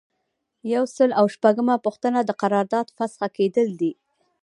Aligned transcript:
یو 0.73 0.83
سل 0.95 1.09
او 1.19 1.25
شپږمه 1.35 1.75
پوښتنه 1.85 2.19
د 2.25 2.31
قرارداد 2.41 2.87
فسخه 2.97 3.27
کیدل 3.37 3.69
دي. 3.81 3.91